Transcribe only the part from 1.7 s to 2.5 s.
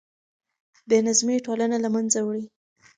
له منځه وړي.